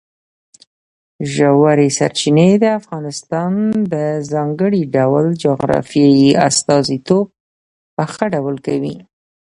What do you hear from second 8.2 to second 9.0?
ډول کوي.